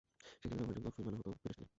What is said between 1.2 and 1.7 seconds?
বিদেশ থেকে।